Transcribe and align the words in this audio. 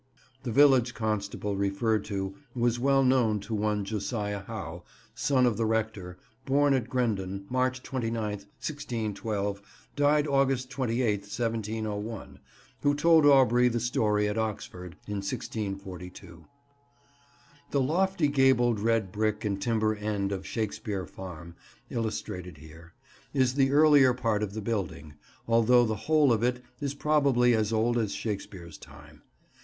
The 0.41 0.51
village 0.51 0.95
constable 0.95 1.55
referred 1.55 2.03
to 2.05 2.33
was 2.55 2.79
well 2.79 3.03
known 3.03 3.39
to 3.41 3.53
one 3.53 3.85
Josias 3.85 4.45
Howe, 4.47 4.83
son 5.13 5.45
of 5.45 5.57
the 5.57 5.65
rector, 5.67 6.17
born 6.43 6.73
at 6.73 6.89
Grendon, 6.89 7.45
March 7.51 7.83
29th, 7.83 8.47
1612, 8.65 9.61
died 9.95 10.27
August 10.27 10.71
28th, 10.71 11.29
1701, 11.39 12.39
who 12.81 12.95
told 12.95 13.27
Aubrey 13.27 13.67
the 13.67 13.79
story 13.79 14.27
at 14.27 14.39
Oxford, 14.39 14.95
in 15.05 15.17
1642. 15.17 16.45
The 17.69 17.81
lofty 17.81 18.27
gabled 18.27 18.79
red 18.79 19.11
brick 19.11 19.45
and 19.45 19.61
timber 19.61 19.93
end 19.93 20.31
of 20.31 20.47
Shakespeare 20.47 21.05
Farm, 21.05 21.53
illustrated 21.91 22.57
here, 22.57 22.93
is 23.35 23.53
the 23.53 23.69
earlier 23.69 24.15
part 24.15 24.41
of 24.41 24.55
the 24.55 24.61
building, 24.61 25.13
although 25.47 25.85
the 25.85 25.95
whole 26.09 26.33
of 26.33 26.41
it 26.41 26.63
is 26.79 26.95
probably 26.95 27.53
as 27.53 27.71
old 27.71 27.99
as 27.99 28.15
Shakespeare's 28.15 28.79
time. 28.79 29.21